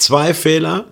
[0.00, 0.86] Zwei Fehler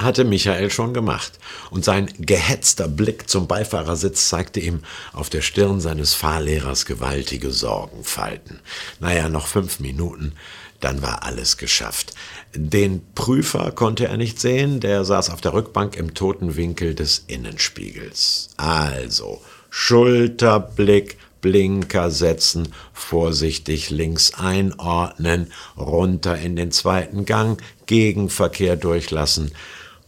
[0.00, 1.38] hatte Michael schon gemacht,
[1.70, 4.82] und sein gehetzter Blick zum Beifahrersitz zeigte ihm
[5.12, 8.58] auf der Stirn seines Fahrlehrers gewaltige Sorgenfalten.
[8.98, 10.32] Naja, noch fünf Minuten,
[10.80, 12.14] dann war alles geschafft.
[12.52, 17.22] Den Prüfer konnte er nicht sehen, der saß auf der Rückbank im toten Winkel des
[17.28, 18.48] Innenspiegels.
[18.56, 19.40] Also,
[19.70, 29.52] Schulterblick, Blinker setzen, vorsichtig links einordnen, runter in den zweiten Gang, Gegenverkehr durchlassen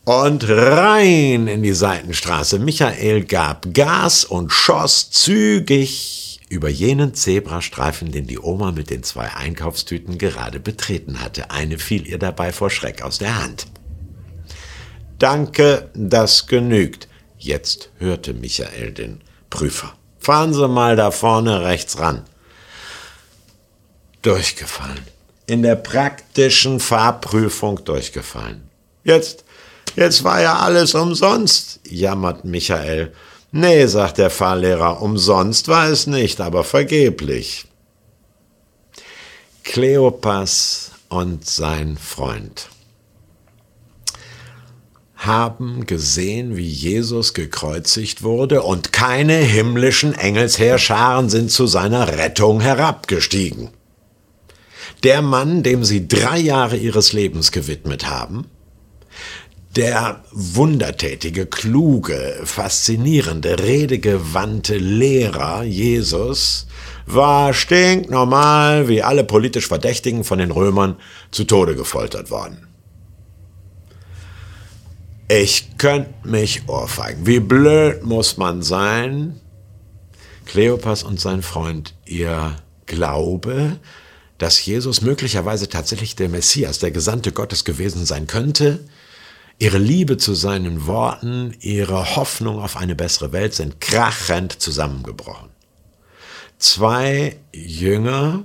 [0.05, 2.59] und rein in die Seitenstraße.
[2.59, 9.33] Michael gab Gas und schoss zügig über jenen Zebrastreifen, den die Oma mit den zwei
[9.35, 11.51] Einkaufstüten gerade betreten hatte.
[11.51, 13.67] Eine fiel ihr dabei vor Schreck aus der Hand.
[15.19, 17.09] Danke, das genügt.
[17.39, 19.95] Jetzt hörte Michael den Prüfer.
[20.23, 22.23] Fahren Sie mal da vorne rechts ran.
[24.23, 25.05] Durchgefallen.
[25.47, 28.71] In der praktischen Fahrprüfung durchgefallen.
[29.03, 29.43] Jetzt,
[29.97, 33.13] jetzt war ja alles umsonst, jammert Michael.
[33.51, 37.65] Nee, sagt der Fahrlehrer, umsonst war es nicht, aber vergeblich.
[39.65, 42.69] Kleopas und sein Freund
[45.27, 53.71] haben gesehen, wie Jesus gekreuzigt wurde, und keine himmlischen Engelsheerscharen sind zu seiner Rettung herabgestiegen.
[55.05, 58.47] Der Mann, dem sie drei Jahre ihres Lebens gewidmet haben,
[59.77, 66.67] der wundertätige, kluge, faszinierende, redegewandte Lehrer Jesus
[67.07, 70.97] war stinknormal wie alle politisch Verdächtigen von den Römern
[71.31, 72.72] zu Tode gefoltert worden.
[75.35, 77.27] Ich könnte mich ohrfeigen.
[77.27, 79.41] Wie blöd muss man sein?
[80.45, 83.79] Kleopas und sein Freund, ihr Glaube,
[84.37, 88.81] dass Jesus möglicherweise tatsächlich der Messias, der Gesandte Gottes gewesen sein könnte,
[89.59, 95.49] ihre Liebe zu seinen Worten, ihre Hoffnung auf eine bessere Welt sind krachend zusammengebrochen.
[96.59, 98.45] Zwei Jünger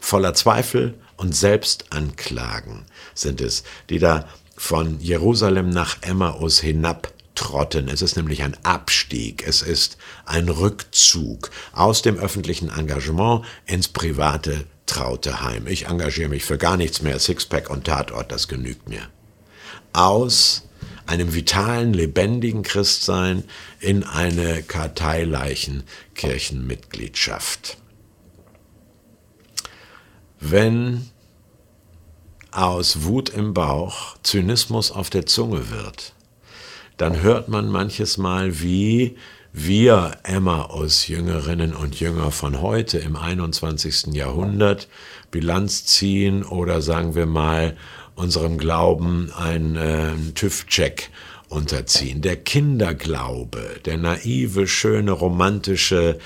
[0.00, 4.24] voller Zweifel und Selbstanklagen sind es, die da
[4.62, 7.88] von Jerusalem nach Emmaus hinabtrotten.
[7.88, 14.66] Es ist nämlich ein Abstieg, es ist ein Rückzug aus dem öffentlichen Engagement ins private
[14.86, 15.66] traute Heim.
[15.66, 19.02] Ich engagiere mich für gar nichts mehr, Sixpack und Tatort, das genügt mir.
[19.92, 20.68] Aus
[21.06, 23.42] einem vitalen, lebendigen Christsein
[23.80, 25.82] in eine karteileichen
[26.14, 27.78] Kirchenmitgliedschaft.
[30.38, 31.10] Wenn
[32.52, 36.12] aus Wut im Bauch Zynismus auf der Zunge wird,
[36.96, 39.16] dann hört man manches Mal, wie
[39.52, 44.14] wir Emmaus Jüngerinnen und Jünger von heute im 21.
[44.14, 44.88] Jahrhundert
[45.30, 47.76] Bilanz ziehen oder sagen wir mal
[48.14, 51.10] unserem Glauben einen äh, TÜV-Check
[51.48, 52.22] unterziehen.
[52.22, 56.18] Der Kinderglaube, der naive, schöne, romantische,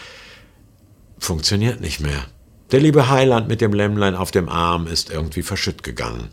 [1.19, 2.27] funktioniert nicht mehr.
[2.73, 6.31] Der liebe Heiland mit dem Lämmlein auf dem Arm ist irgendwie verschütt gegangen.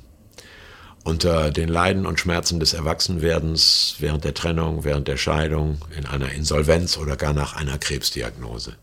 [1.04, 6.32] Unter den Leiden und Schmerzen des Erwachsenwerdens, während der Trennung, während der Scheidung, in einer
[6.32, 8.78] Insolvenz oder gar nach einer Krebsdiagnose.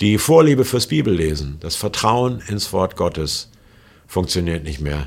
[0.00, 3.50] Die Vorliebe fürs Bibellesen, das Vertrauen ins Wort Gottes
[4.06, 5.06] funktioniert nicht mehr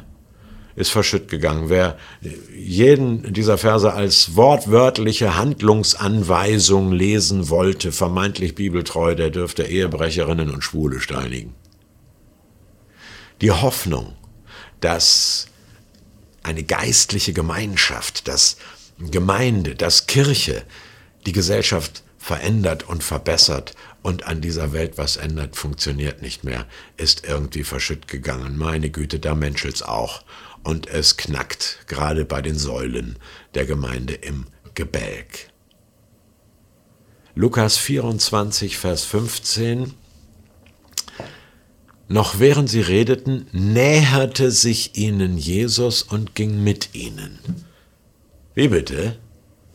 [0.75, 1.69] ist verschütt gegangen.
[1.69, 1.97] Wer
[2.53, 10.99] jeden dieser Verse als wortwörtliche Handlungsanweisung lesen wollte, vermeintlich bibeltreu, der dürfte Ehebrecherinnen und Schwule
[10.99, 11.55] steinigen.
[13.41, 14.15] Die Hoffnung,
[14.81, 15.47] dass
[16.43, 18.57] eine geistliche Gemeinschaft, dass
[18.99, 20.63] Gemeinde, dass Kirche
[21.25, 27.25] die Gesellschaft verändert und verbessert und an dieser Welt was ändert, funktioniert nicht mehr, ist
[27.25, 28.55] irgendwie verschütt gegangen.
[28.55, 30.21] Meine Güte, da menschelt's auch
[30.61, 33.17] und es knackt, gerade bei den Säulen
[33.55, 34.45] der Gemeinde im
[34.75, 35.49] Gebälk.
[37.33, 39.95] Lukas 24, Vers 15
[42.07, 47.39] Noch während sie redeten, näherte sich ihnen Jesus und ging mit ihnen.
[48.53, 49.17] Wie bitte?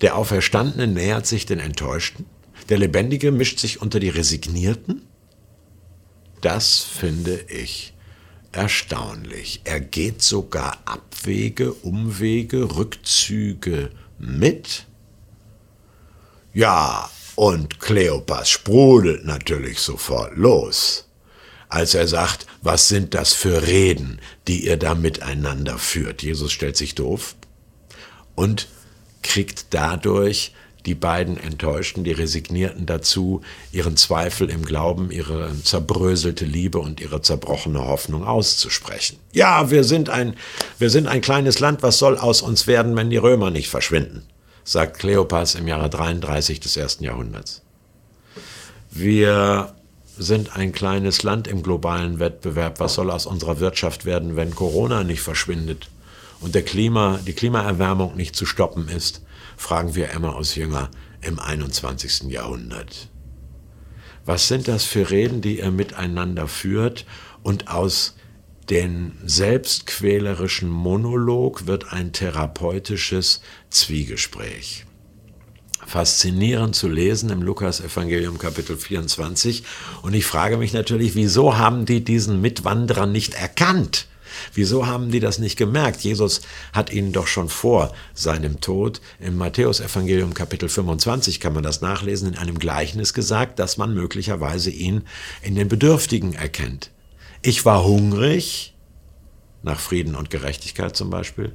[0.03, 2.27] Der Auferstandene nähert sich den Enttäuschten?
[2.71, 5.03] Der Lebendige mischt sich unter die Resignierten?
[6.41, 7.93] Das finde ich
[8.53, 9.63] erstaunlich.
[9.65, 14.87] Er geht sogar Abwege, Umwege, Rückzüge mit.
[16.55, 21.09] Ja, und Kleopas sprudelt natürlich sofort los,
[21.69, 26.23] als er sagt, was sind das für Reden, die ihr da miteinander führt.
[26.23, 27.35] Jesus stellt sich doof
[28.37, 28.69] und
[29.23, 30.53] kriegt dadurch
[30.87, 33.43] die beiden Enttäuschten, die Resignierten dazu,
[33.73, 39.19] ihren Zweifel im Glauben, ihre zerbröselte Liebe und ihre zerbrochene Hoffnung auszusprechen.
[39.33, 40.37] Ja, wir sind ein,
[40.79, 44.23] wir sind ein kleines Land, was soll aus uns werden, wenn die Römer nicht verschwinden,
[44.65, 47.63] sagt Kleopas im Jahre 33 des ersten Jahrhunderts.
[48.91, 49.75] Wir
[50.19, 52.81] sind ein kleines Land im globalen Wettbewerb.
[52.81, 55.89] Was soll aus unserer Wirtschaft werden, wenn Corona nicht verschwindet
[56.41, 59.23] und der Klima, die Klimaerwärmung nicht zu stoppen ist?
[59.61, 60.91] Fragen wir Emma aus Jünger
[61.21, 62.31] im 21.
[62.31, 63.09] Jahrhundert.
[64.25, 67.05] Was sind das für Reden, die er miteinander führt
[67.43, 68.17] und aus
[68.71, 74.87] den selbstquälerischen Monolog wird ein therapeutisches Zwiegespräch.
[75.87, 79.65] Faszinierend zu lesen im Lukas-Evangelium Kapitel 24.
[80.03, 84.07] Und ich frage mich natürlich, wieso haben die diesen Mitwanderer nicht erkannt?
[84.55, 86.01] Wieso haben die das nicht gemerkt?
[86.01, 86.41] Jesus
[86.73, 92.29] hat ihnen doch schon vor seinem Tod im Matthäusevangelium Kapitel 25 kann man das nachlesen
[92.29, 95.03] in einem Gleichnis gesagt, dass man möglicherweise ihn
[95.43, 96.91] in den Bedürftigen erkennt.
[97.43, 98.75] Ich war hungrig,
[99.63, 101.55] nach Frieden und Gerechtigkeit zum Beispiel,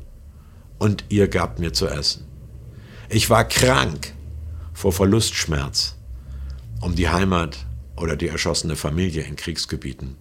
[0.77, 2.25] und ihr gabt mir zu essen.
[3.09, 4.13] Ich war krank
[4.73, 5.95] vor Verlustschmerz
[6.81, 10.17] um die Heimat oder die erschossene Familie in Kriegsgebieten.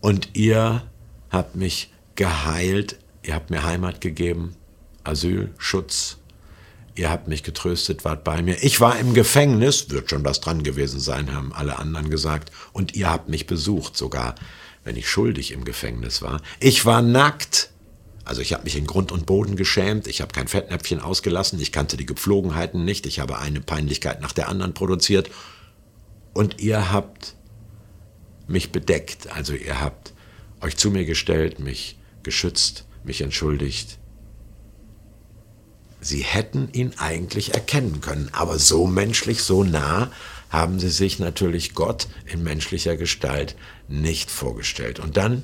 [0.00, 0.82] Und ihr
[1.30, 4.56] habt mich geheilt, ihr habt mir Heimat gegeben,
[5.04, 6.18] Asyl, Schutz,
[6.94, 8.62] ihr habt mich getröstet, wart bei mir.
[8.62, 12.94] Ich war im Gefängnis, wird schon was dran gewesen sein, haben alle anderen gesagt, und
[12.94, 14.34] ihr habt mich besucht, sogar
[14.84, 16.40] wenn ich schuldig im Gefängnis war.
[16.60, 17.70] Ich war nackt,
[18.24, 21.72] also ich habe mich in Grund und Boden geschämt, ich habe kein Fettnäpfchen ausgelassen, ich
[21.72, 25.30] kannte die Gepflogenheiten nicht, ich habe eine Peinlichkeit nach der anderen produziert,
[26.34, 27.34] und ihr habt
[28.46, 30.12] mich bedeckt, also ihr habt
[30.60, 33.98] euch zu mir gestellt, mich geschützt, mich entschuldigt.
[36.00, 40.10] Sie hätten ihn eigentlich erkennen können, aber so menschlich, so nah
[40.50, 43.56] haben sie sich natürlich Gott in menschlicher Gestalt
[43.88, 45.00] nicht vorgestellt.
[45.00, 45.42] Und dann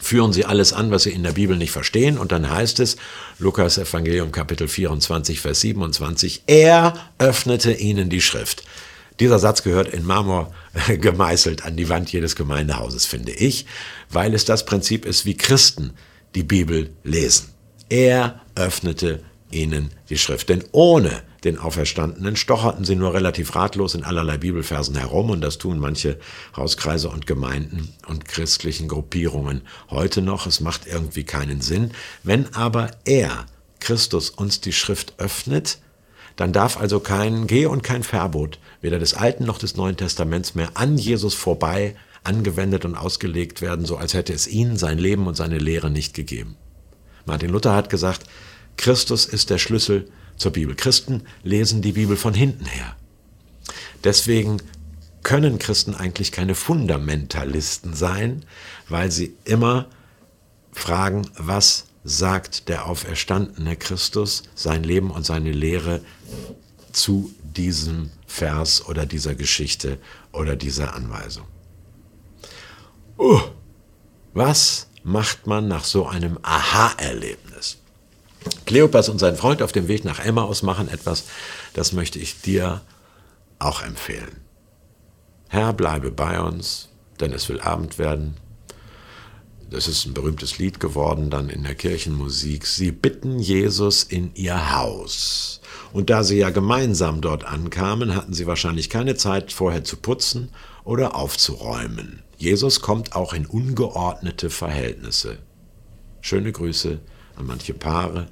[0.00, 2.18] führen sie alles an, was sie in der Bibel nicht verstehen.
[2.18, 2.96] Und dann heißt es,
[3.38, 8.64] Lukas Evangelium Kapitel 24, Vers 27, er öffnete ihnen die Schrift.
[9.20, 10.52] Dieser Satz gehört in Marmor
[11.00, 13.66] gemeißelt an die Wand jedes Gemeindehauses, finde ich,
[14.10, 15.92] weil es das Prinzip ist, wie Christen
[16.34, 17.48] die Bibel lesen.
[17.88, 20.48] Er öffnete ihnen die Schrift.
[20.48, 25.58] Denn ohne den Auferstandenen stocherten sie nur relativ ratlos in allerlei Bibelversen herum und das
[25.58, 26.18] tun manche
[26.56, 30.46] Hauskreise und Gemeinden und christlichen Gruppierungen heute noch.
[30.46, 31.92] Es macht irgendwie keinen Sinn.
[32.22, 33.46] Wenn aber er,
[33.80, 35.78] Christus, uns die Schrift öffnet,
[36.36, 40.54] dann darf also kein Geh- und kein Verbot, weder des Alten noch des Neuen Testaments
[40.54, 45.26] mehr an Jesus vorbei angewendet und ausgelegt werden, so als hätte es ihn, sein Leben
[45.26, 46.56] und seine Lehre nicht gegeben.
[47.24, 48.24] Martin Luther hat gesagt,
[48.76, 50.74] Christus ist der Schlüssel zur Bibel.
[50.74, 52.96] Christen lesen die Bibel von hinten her.
[54.04, 54.58] Deswegen
[55.22, 58.44] können Christen eigentlich keine Fundamentalisten sein,
[58.88, 59.86] weil sie immer
[60.78, 66.00] fragen, was sagt der auferstandene Christus, sein Leben und seine Lehre
[66.92, 69.98] zu diesem Vers oder dieser Geschichte
[70.32, 71.46] oder dieser Anweisung.
[73.18, 73.40] Uh,
[74.34, 77.78] was macht man nach so einem Aha-Erlebnis?
[78.66, 81.24] Kleopas und sein Freund auf dem Weg nach Emmaus machen etwas,
[81.72, 82.82] das möchte ich dir
[83.58, 84.40] auch empfehlen.
[85.48, 86.88] Herr, bleibe bei uns,
[87.20, 88.36] denn es will Abend werden.
[89.68, 92.66] Das ist ein berühmtes Lied geworden, dann in der Kirchenmusik.
[92.66, 95.60] Sie bitten Jesus in ihr Haus.
[95.92, 100.50] Und da sie ja gemeinsam dort ankamen, hatten sie wahrscheinlich keine Zeit vorher zu putzen
[100.84, 102.22] oder aufzuräumen.
[102.36, 105.38] Jesus kommt auch in ungeordnete Verhältnisse.
[106.20, 107.00] Schöne Grüße
[107.34, 108.28] an manche Paare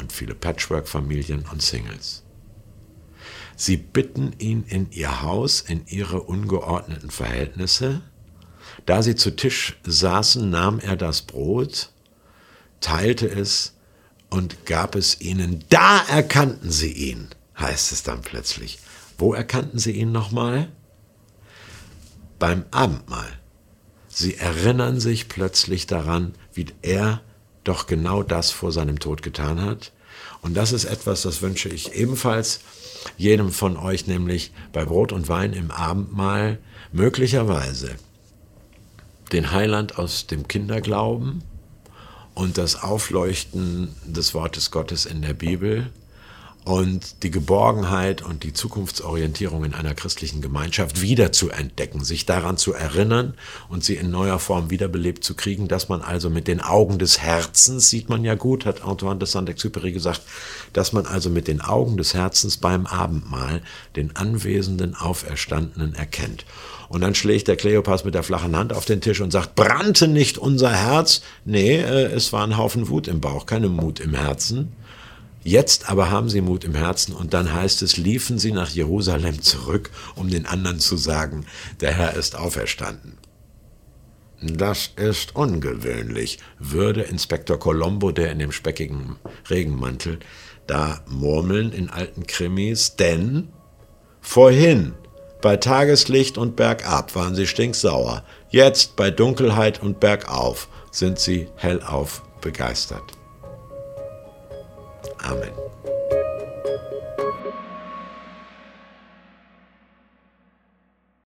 [0.00, 2.22] und viele Patchwork-Familien und Singles.
[3.56, 8.00] Sie bitten ihn in ihr Haus, in ihre ungeordneten Verhältnisse.
[8.86, 11.90] Da sie zu Tisch saßen, nahm er das Brot,
[12.80, 13.74] teilte es
[14.30, 15.64] und gab es ihnen.
[15.68, 18.78] Da erkannten sie ihn, heißt es dann plötzlich.
[19.18, 20.68] Wo erkannten sie ihn nochmal?
[22.38, 23.38] Beim Abendmahl.
[24.08, 27.20] Sie erinnern sich plötzlich daran, wie er
[27.64, 29.92] doch genau das vor seinem Tod getan hat.
[30.42, 32.60] Und das ist etwas, das wünsche ich ebenfalls
[33.16, 36.58] jedem von euch, nämlich bei Brot und Wein im Abendmahl
[36.92, 37.96] möglicherweise
[39.32, 41.42] den Heiland aus dem Kinderglauben
[42.34, 45.90] und das Aufleuchten des Wortes Gottes in der Bibel
[46.64, 52.58] und die Geborgenheit und die Zukunftsorientierung in einer christlichen Gemeinschaft wieder zu entdecken, sich daran
[52.58, 53.34] zu erinnern
[53.68, 57.20] und sie in neuer Form wiederbelebt zu kriegen, dass man also mit den Augen des
[57.20, 60.20] Herzens, sieht man ja gut, hat Antoine de Saint-Exupéry gesagt,
[60.74, 63.62] dass man also mit den Augen des Herzens beim Abendmahl
[63.96, 66.44] den anwesenden Auferstandenen erkennt.
[66.90, 70.08] Und dann schlägt der Kleopas mit der flachen Hand auf den Tisch und sagt, brannte
[70.08, 71.22] nicht unser Herz?
[71.44, 74.72] Nee, äh, es war ein Haufen Wut im Bauch, keine Mut im Herzen.
[75.42, 79.40] Jetzt aber haben sie Mut im Herzen und dann heißt es, liefen sie nach Jerusalem
[79.40, 81.46] zurück, um den anderen zu sagen,
[81.80, 83.16] der Herr ist auferstanden.
[84.42, 89.16] Das ist ungewöhnlich, würde Inspektor Colombo, der in dem speckigen
[89.48, 90.18] Regenmantel
[90.66, 93.48] da murmeln in alten Krimis, denn
[94.20, 94.94] vorhin
[95.42, 102.22] bei Tageslicht und bergab waren sie stinksauer, jetzt bei Dunkelheit und bergauf sind sie hellauf
[102.40, 103.19] begeistert.
[105.24, 105.99] Amen.